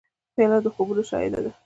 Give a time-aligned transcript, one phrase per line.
[0.35, 1.51] پیاله د خوبونو شاهد ده.